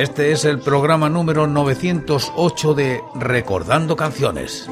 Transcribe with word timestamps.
Este 0.00 0.32
es 0.32 0.46
el 0.46 0.60
programa 0.60 1.10
número 1.10 1.46
908 1.46 2.72
de 2.72 3.02
Recordando 3.16 3.96
Canciones. 3.96 4.66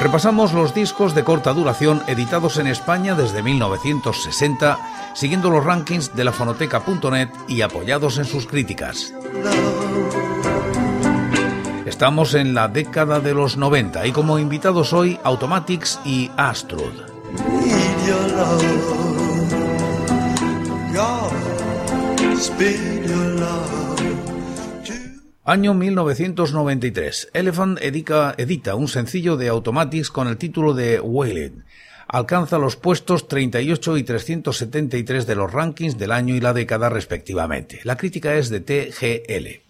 Repasamos 0.00 0.54
los 0.54 0.72
discos 0.72 1.14
de 1.14 1.22
corta 1.22 1.52
duración 1.52 2.02
editados 2.06 2.56
en 2.56 2.66
España 2.66 3.14
desde 3.14 3.42
1960, 3.42 4.78
siguiendo 5.12 5.50
los 5.50 5.62
rankings 5.62 6.16
de 6.16 6.24
la 6.24 6.32
fonoteca.net 6.32 7.28
y 7.48 7.60
apoyados 7.60 8.16
en 8.16 8.24
sus 8.24 8.46
críticas. 8.46 9.12
Estamos 11.84 12.32
en 12.32 12.54
la 12.54 12.68
década 12.68 13.20
de 13.20 13.34
los 13.34 13.58
90 13.58 14.06
y 14.06 14.12
como 14.12 14.38
invitados 14.38 14.94
hoy 14.94 15.20
Automatics 15.22 16.00
y 16.06 16.30
Astrud. 16.38 16.94
Año 25.44 25.74
1993. 25.74 27.28
Elephant 27.34 27.78
edita 27.82 28.74
un 28.76 28.88
sencillo 28.88 29.36
de 29.36 29.48
Automatics 29.48 30.10
con 30.10 30.26
el 30.26 30.38
título 30.38 30.72
de 30.72 31.00
Wailing. 31.00 31.64
Alcanza 32.08 32.56
los 32.56 32.76
puestos 32.76 33.28
38 33.28 33.98
y 33.98 34.04
373 34.04 35.26
de 35.26 35.34
los 35.34 35.52
rankings 35.52 35.98
del 35.98 36.12
año 36.12 36.34
y 36.34 36.40
la 36.40 36.54
década 36.54 36.88
respectivamente. 36.88 37.80
La 37.84 37.98
crítica 37.98 38.34
es 38.34 38.48
de 38.48 38.60
TGL. 38.60 39.60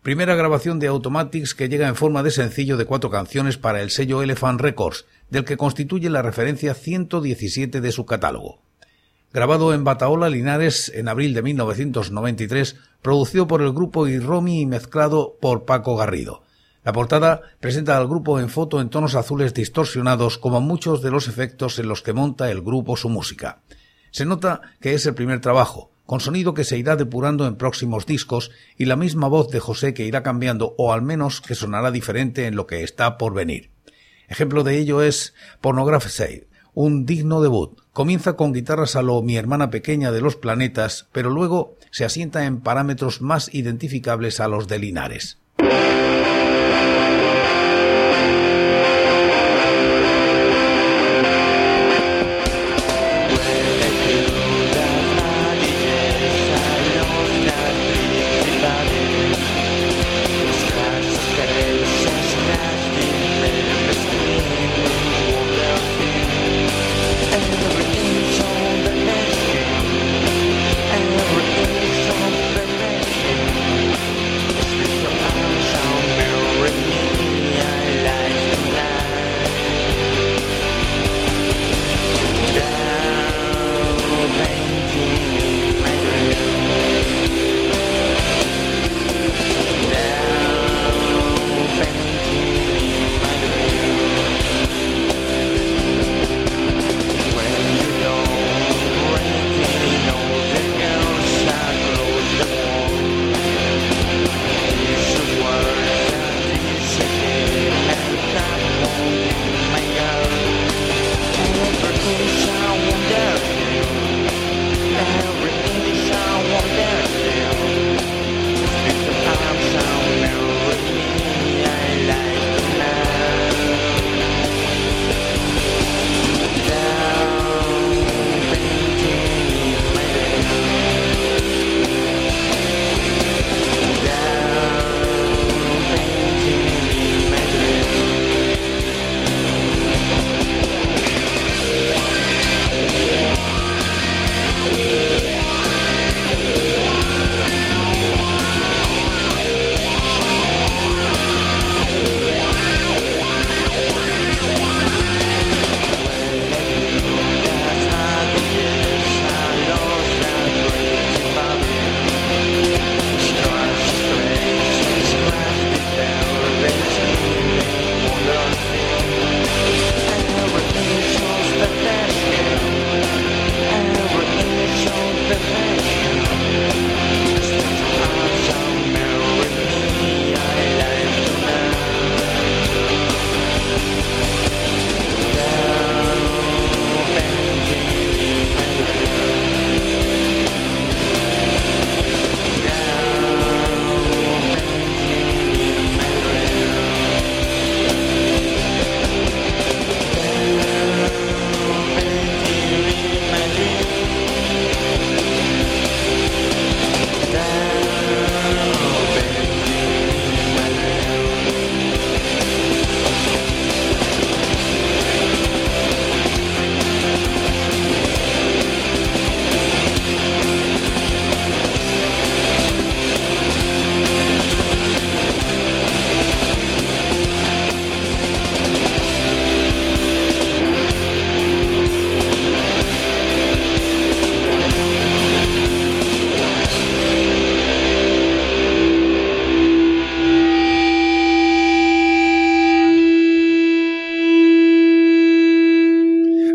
Primera 0.00 0.34
grabación 0.36 0.78
de 0.78 0.86
Automatics 0.86 1.54
que 1.54 1.68
llega 1.68 1.86
en 1.86 1.96
forma 1.96 2.22
de 2.22 2.30
sencillo 2.30 2.78
de 2.78 2.86
cuatro 2.86 3.10
canciones 3.10 3.58
para 3.58 3.82
el 3.82 3.90
sello 3.90 4.22
Elephant 4.22 4.62
Records, 4.62 5.04
del 5.28 5.44
que 5.44 5.58
constituye 5.58 6.08
la 6.08 6.22
referencia 6.22 6.72
117 6.72 7.82
de 7.82 7.92
su 7.92 8.06
catálogo 8.06 8.65
grabado 9.36 9.74
en 9.74 9.84
Bataola, 9.84 10.30
Linares, 10.30 10.90
en 10.94 11.08
abril 11.08 11.34
de 11.34 11.42
1993, 11.42 12.76
producido 13.02 13.46
por 13.46 13.60
el 13.60 13.74
grupo 13.74 14.08
Irromi 14.08 14.62
y 14.62 14.66
mezclado 14.66 15.36
por 15.42 15.66
Paco 15.66 15.94
Garrido. 15.94 16.42
La 16.82 16.94
portada 16.94 17.42
presenta 17.60 17.98
al 17.98 18.08
grupo 18.08 18.40
en 18.40 18.48
foto 18.48 18.80
en 18.80 18.88
tonos 18.88 19.14
azules 19.14 19.52
distorsionados 19.52 20.38
como 20.38 20.62
muchos 20.62 21.02
de 21.02 21.10
los 21.10 21.28
efectos 21.28 21.78
en 21.78 21.86
los 21.86 22.00
que 22.00 22.14
monta 22.14 22.50
el 22.50 22.62
grupo 22.62 22.96
su 22.96 23.10
música. 23.10 23.60
Se 24.10 24.24
nota 24.24 24.62
que 24.80 24.94
es 24.94 25.04
el 25.04 25.14
primer 25.14 25.42
trabajo, 25.42 25.90
con 26.06 26.20
sonido 26.20 26.54
que 26.54 26.64
se 26.64 26.78
irá 26.78 26.96
depurando 26.96 27.46
en 27.46 27.56
próximos 27.56 28.06
discos 28.06 28.50
y 28.78 28.86
la 28.86 28.96
misma 28.96 29.28
voz 29.28 29.50
de 29.50 29.60
José 29.60 29.92
que 29.92 30.06
irá 30.06 30.22
cambiando 30.22 30.74
o 30.78 30.94
al 30.94 31.02
menos 31.02 31.42
que 31.42 31.54
sonará 31.54 31.90
diferente 31.90 32.46
en 32.46 32.56
lo 32.56 32.66
que 32.66 32.82
está 32.82 33.18
por 33.18 33.34
venir. 33.34 33.68
Ejemplo 34.28 34.64
de 34.64 34.78
ello 34.78 35.02
es 35.02 35.34
Pornography 35.60 36.08
Side, 36.08 36.48
un 36.76 37.06
digno 37.06 37.40
debut. 37.40 37.80
Comienza 37.94 38.34
con 38.34 38.52
guitarras 38.52 38.96
a 38.96 39.02
lo 39.02 39.22
mi 39.22 39.36
hermana 39.36 39.70
pequeña 39.70 40.12
de 40.12 40.20
los 40.20 40.36
planetas, 40.36 41.08
pero 41.10 41.30
luego 41.30 41.74
se 41.90 42.04
asienta 42.04 42.44
en 42.44 42.60
parámetros 42.60 43.22
más 43.22 43.52
identificables 43.54 44.40
a 44.40 44.48
los 44.48 44.68
de 44.68 44.78
Linares. 44.78 45.38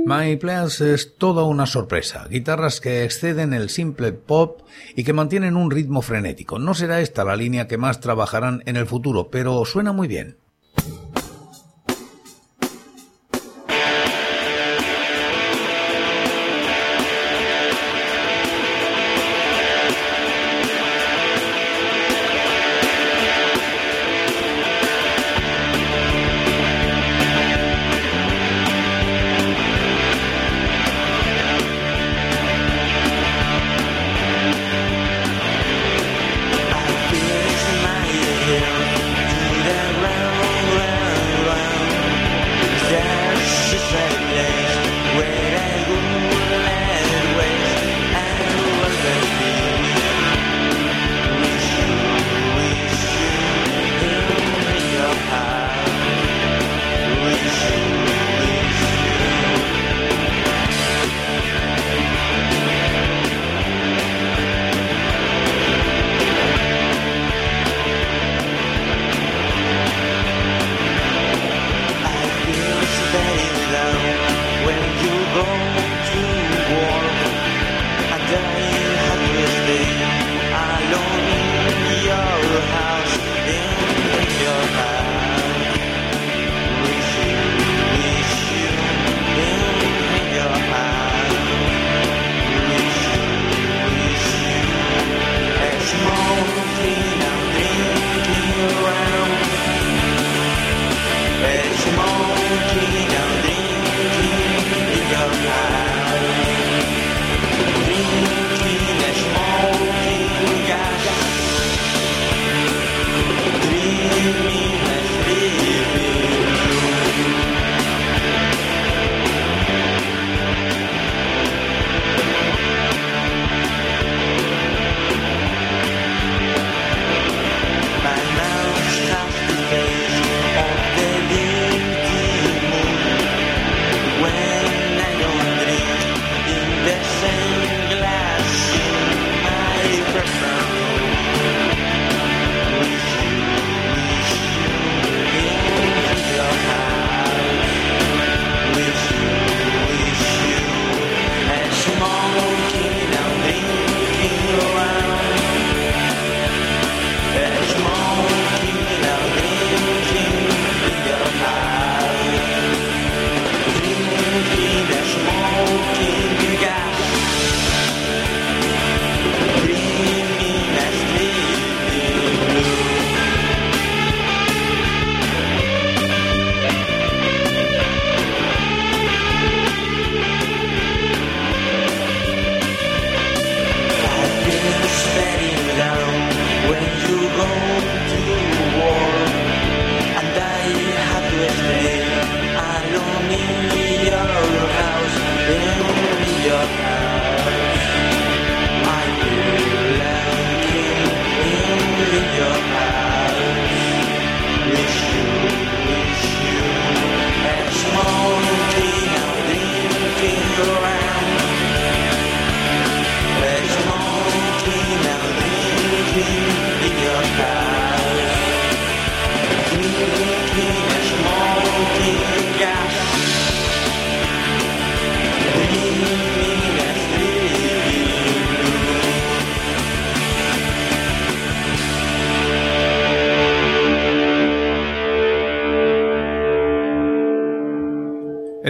Disney 0.05 0.35
Plus 0.35 0.81
es 0.81 1.15
toda 1.17 1.43
una 1.43 1.65
sorpresa. 1.65 2.27
Guitarras 2.29 2.81
que 2.81 3.03
exceden 3.03 3.53
el 3.53 3.69
simple 3.69 4.11
pop 4.11 4.61
y 4.95 5.03
que 5.03 5.13
mantienen 5.13 5.55
un 5.55 5.71
ritmo 5.71 6.01
frenético. 6.01 6.59
No 6.59 6.73
será 6.73 7.01
esta 7.01 7.23
la 7.23 7.35
línea 7.35 7.67
que 7.67 7.77
más 7.77 7.99
trabajarán 7.99 8.63
en 8.65 8.77
el 8.77 8.87
futuro, 8.87 9.29
pero 9.29 9.63
suena 9.63 9.93
muy 9.93 10.07
bien. 10.07 10.40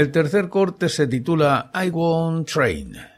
El 0.02 0.12
tercer 0.12 0.50
corte 0.50 0.90
se 0.90 1.06
titula 1.06 1.70
I 1.76 1.92
Won't 1.92 2.50
Train. 2.50 3.11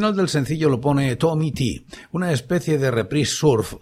Final 0.00 0.16
del 0.16 0.30
sencillo 0.30 0.70
lo 0.70 0.80
pone 0.80 1.14
Tommy 1.16 1.52
T, 1.52 1.84
una 2.12 2.32
especie 2.32 2.78
de 2.78 2.90
reprise 2.90 3.34
surf 3.34 3.74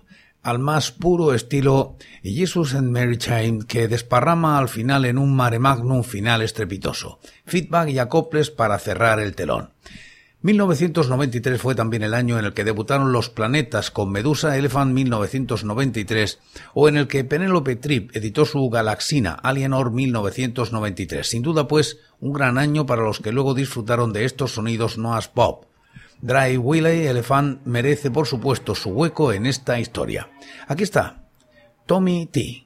al 0.43 0.59
más 0.59 0.91
puro 0.91 1.33
estilo 1.33 1.95
Jesus 2.25 2.75
and 2.75 2.91
Mary 2.91 3.19
Chain 3.19 3.63
que 3.63 3.87
desparrama 3.87 4.59
al 4.59 4.69
final 4.69 5.05
en 5.05 5.17
un 5.17 5.37
mare 5.37 5.61
magnum 5.61 6.03
final 6.03 6.43
estrepitoso, 6.43 7.21
feedback 7.47 7.91
y 7.91 8.01
acoples 8.01 8.51
para 8.51 8.81
cerrar 8.81 9.21
el 9.21 9.37
telón. 9.37 9.71
1993 10.43 11.61
fue 11.61 11.77
también 11.77 12.03
el 12.03 12.15
año 12.15 12.37
en 12.37 12.47
el 12.47 12.53
que 12.53 12.65
debutaron 12.65 13.13
Los 13.13 13.31
Planetas 13.31 13.93
con 13.93 14.11
Medusa 14.11 14.57
Elephant 14.59 14.93
1993 14.93 16.41
o 16.75 16.89
en 16.89 16.97
el 16.97 17.07
que 17.07 17.23
Penelope 17.23 17.77
Trip 17.77 18.11
editó 18.17 18.45
su 18.45 18.69
Galaxina 18.71 19.35
Alienor 19.35 19.93
1993. 19.93 21.25
Sin 21.25 21.43
duda 21.43 21.69
pues 21.69 22.01
un 22.19 22.33
gran 22.33 22.59
año 22.59 22.87
para 22.87 23.05
los 23.05 23.21
que 23.21 23.31
luego 23.31 23.55
disfrutaron 23.55 24.13
de 24.13 24.25
estos 24.25 24.55
sonidos 24.55 24.99
noas 24.99 25.29
pop. 25.29 25.69
Dry 26.21 26.57
Willy 26.57 27.07
Elephant 27.07 27.61
merece 27.65 28.11
por 28.11 28.27
supuesto 28.27 28.75
su 28.75 28.91
hueco 28.91 29.33
en 29.33 29.47
esta 29.47 29.79
historia. 29.79 30.29
Aquí 30.67 30.83
está, 30.83 31.23
Tommy 31.87 32.27
T. 32.27 32.65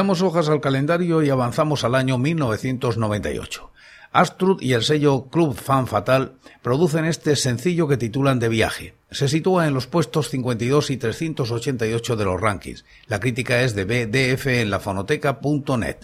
Quitamos 0.00 0.22
hojas 0.22 0.48
al 0.48 0.62
calendario 0.62 1.22
y 1.22 1.28
avanzamos 1.28 1.84
al 1.84 1.94
año 1.94 2.16
1998. 2.16 3.70
Astrud 4.12 4.62
y 4.62 4.72
el 4.72 4.82
sello 4.82 5.26
Club 5.28 5.54
Fan 5.54 5.86
Fatal 5.86 6.36
producen 6.62 7.04
este 7.04 7.36
sencillo 7.36 7.86
que 7.86 7.98
titulan 7.98 8.38
De 8.38 8.48
viaje. 8.48 8.94
Se 9.10 9.28
sitúa 9.28 9.68
en 9.68 9.74
los 9.74 9.86
puestos 9.86 10.30
52 10.30 10.88
y 10.88 10.96
388 10.96 12.16
de 12.16 12.24
los 12.24 12.40
rankings. 12.40 12.86
La 13.08 13.20
crítica 13.20 13.60
es 13.60 13.74
de 13.74 13.84
BDF 13.84 14.46
en 14.46 14.70
la 14.70 14.80
fonoteca.net. 14.80 15.98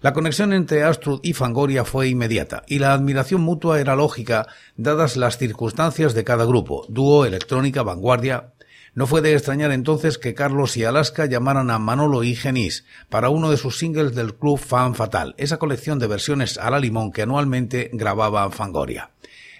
La 0.00 0.12
conexión 0.12 0.52
entre 0.52 0.82
Astrud 0.82 1.20
y 1.22 1.34
Fangoria 1.34 1.84
fue 1.84 2.08
inmediata 2.08 2.64
y 2.66 2.80
la 2.80 2.94
admiración 2.94 3.42
mutua 3.42 3.78
era 3.80 3.94
lógica 3.94 4.48
dadas 4.76 5.16
las 5.16 5.38
circunstancias 5.38 6.14
de 6.14 6.24
cada 6.24 6.46
grupo, 6.46 6.84
dúo, 6.88 7.26
electrónica, 7.26 7.84
vanguardia, 7.84 8.53
no 8.94 9.06
fue 9.06 9.22
de 9.22 9.34
extrañar 9.34 9.72
entonces 9.72 10.18
que 10.18 10.34
Carlos 10.34 10.76
y 10.76 10.84
Alaska 10.84 11.26
llamaran 11.26 11.70
a 11.70 11.78
Manolo 11.78 12.22
y 12.22 12.36
Genis 12.36 12.84
para 13.08 13.28
uno 13.28 13.50
de 13.50 13.56
sus 13.56 13.78
singles 13.78 14.14
del 14.14 14.34
club 14.34 14.58
Fan 14.58 14.94
Fatal, 14.94 15.34
esa 15.36 15.58
colección 15.58 15.98
de 15.98 16.06
versiones 16.06 16.58
a 16.58 16.70
la 16.70 16.78
limón 16.78 17.10
que 17.10 17.22
anualmente 17.22 17.90
grababa 17.92 18.48
Fangoria. 18.50 19.10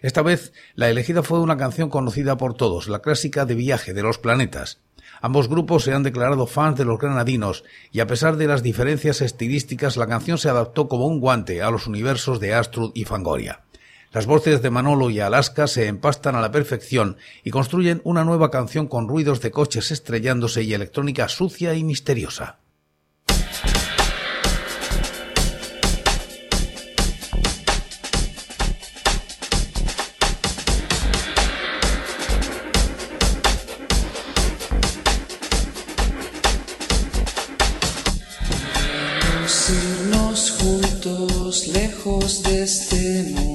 Esta 0.03 0.23
vez 0.23 0.53
la 0.75 0.89
elegida 0.89 1.23
fue 1.23 1.41
una 1.41 1.57
canción 1.57 1.91
conocida 1.91 2.37
por 2.37 2.55
todos, 2.55 2.89
la 2.89 3.01
clásica 3.01 3.45
de 3.47 3.55
Viaje 3.55 3.93
de 3.93 4.03
los 4.03 4.19
Planetas. 4.19 4.79
Ambos 5.21 5.49
grupos 5.49 5.85
se 5.85 5.95
han 5.95 6.03
declarado 6.03 6.47
fans 6.47 6.77
de 6.77 6.85
los 6.85 6.99
granadinos 6.99 7.65
y 7.91 8.01
a 8.01 8.07
pesar 8.07 8.37
de 8.37 8.47
las 8.47 8.63
diferencias 8.63 9.21
estilísticas 9.21 9.97
la 9.97 10.07
canción 10.07 10.39
se 10.39 10.51
adaptó 10.51 10.87
como 10.87 11.07
un 11.07 11.21
guante 11.21 11.63
a 11.63 11.71
los 11.71 11.87
universos 11.87 12.39
de 12.39 12.55
Astrud 12.55 12.93
y 12.95 13.05
Fangoria. 13.05 13.63
Las 14.15 14.27
voces 14.27 14.63
de 14.63 14.71
Manolo 14.71 15.11
y 15.11 15.19
Alaska 15.19 15.67
se 15.67 15.89
empastan 15.89 16.37
a 16.37 16.41
la 16.41 16.53
perfección 16.53 17.17
y 17.43 17.51
construyen 17.51 18.01
una 18.05 18.25
nueva 18.25 18.49
canción 18.49 18.87
con 18.87 19.09
ruidos 19.09 19.41
de 19.41 19.51
coches 19.51 19.91
estrellándose 19.91 20.63
y 20.63 20.73
electrónica 20.73 21.29
sucia 21.29 21.75
y 21.75 21.83
misteriosa. 21.83 22.61
juntos 40.59 41.69
lejos 41.69 42.43
de 42.43 42.63
este 42.63 43.23
mundo 43.33 43.54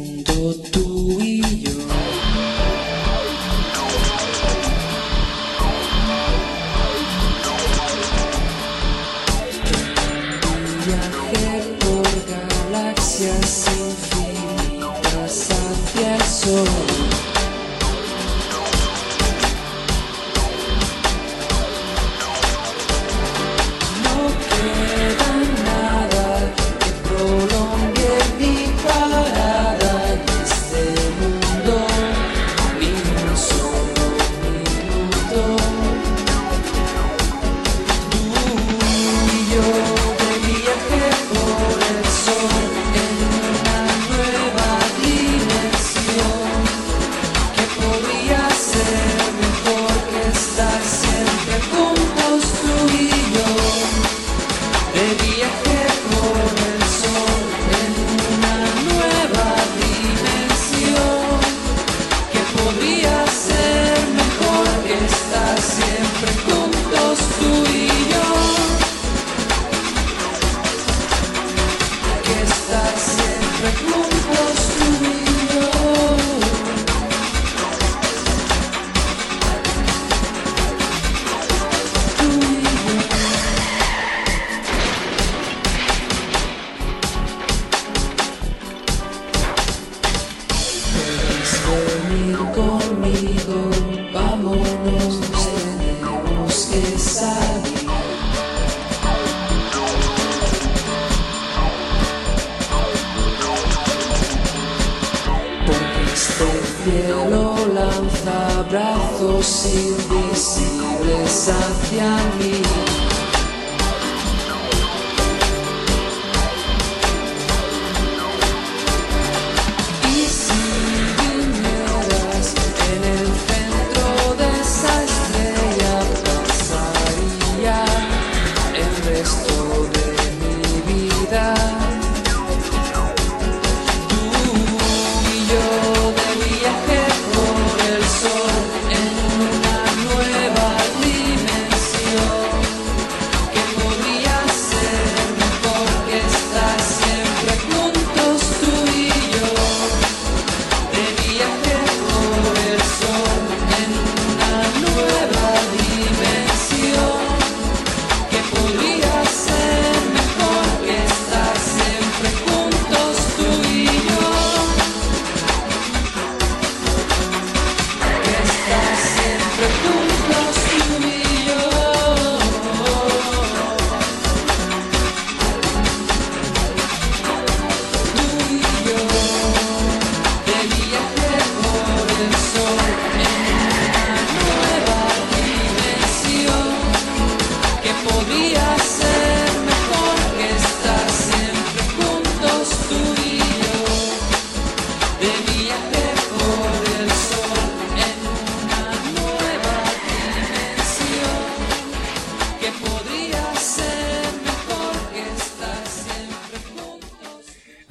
invisibles 109.66 111.50
hacia 111.50 112.18
mí. 112.38 112.99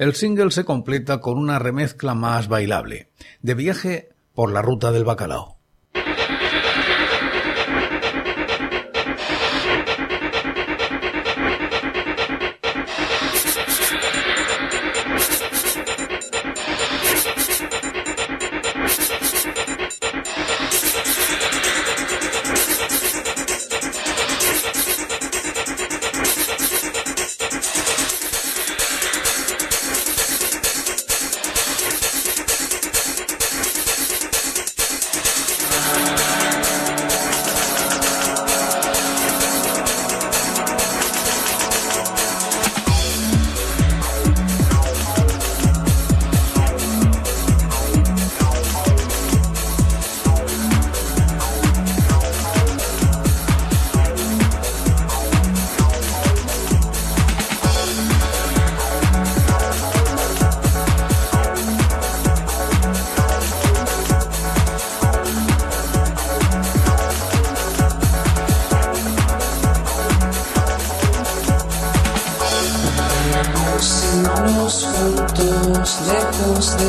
El 0.09 0.15
single 0.15 0.49
se 0.49 0.65
completa 0.65 1.21
con 1.21 1.37
una 1.37 1.59
remezcla 1.59 2.15
más 2.15 2.47
bailable, 2.47 3.11
de 3.43 3.53
viaje 3.53 4.09
por 4.33 4.51
la 4.51 4.63
ruta 4.63 4.91
del 4.91 5.03
bacalao. 5.03 5.58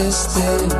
Lejos 0.00 0.79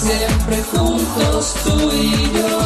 siempre 0.00 0.62
juntos 0.72 1.54
tú 1.64 1.92
y 1.92 2.30
yo. 2.32 2.58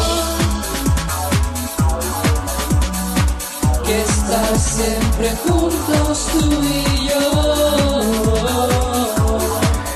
Que 3.84 4.02
estar 4.02 4.58
siempre 4.58 5.36
juntos 5.46 6.26
tú 6.32 6.62
y 6.62 6.82
yo. 6.84 6.91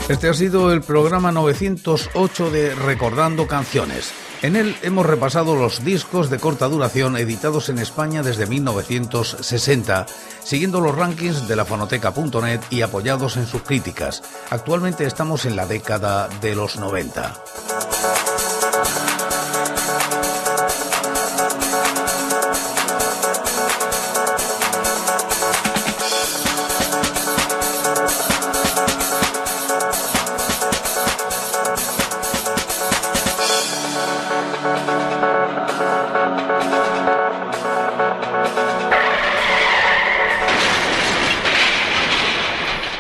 Este 0.08 0.28
ha 0.28 0.34
sido 0.34 0.72
el 0.72 0.82
programa 0.82 1.32
908 1.32 2.50
de 2.52 2.76
Recordando 2.76 3.48
Canciones. 3.48 4.12
En 4.40 4.54
él 4.54 4.76
hemos 4.82 5.04
repasado 5.04 5.56
los 5.56 5.84
discos 5.84 6.30
de 6.30 6.38
corta 6.38 6.68
duración 6.68 7.16
editados 7.16 7.70
en 7.70 7.80
España 7.80 8.22
desde 8.22 8.46
1960, 8.46 10.06
siguiendo 10.44 10.80
los 10.80 10.94
rankings 10.94 11.48
de 11.48 11.56
la 11.56 11.64
fonoteca.net 11.64 12.60
y 12.70 12.82
apoyados 12.82 13.36
en 13.36 13.48
sus 13.48 13.62
críticas. 13.62 14.22
Actualmente 14.50 15.06
estamos 15.06 15.44
en 15.44 15.56
la 15.56 15.66
década 15.66 16.28
de 16.40 16.54
los 16.54 16.76
90. 16.76 17.42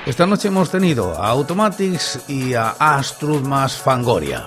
Esta 0.06 0.24
noche 0.24 0.46
hemos 0.46 0.70
tenido 0.70 1.20
a 1.20 1.30
Automatics 1.30 2.20
y 2.28 2.54
a 2.54 2.76
Astrud 2.78 3.42
más 3.42 3.76
Fangoria. 3.76 4.46